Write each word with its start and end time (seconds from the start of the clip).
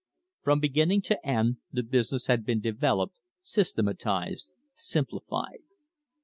From 0.41 0.59
begin 0.59 0.89
ning 0.89 1.03
to 1.03 1.23
end 1.23 1.57
the 1.71 1.83
business 1.83 2.25
had 2.25 2.43
been 2.43 2.59
developed, 2.59 3.19
systematised, 3.43 4.51
simplified. 4.73 5.61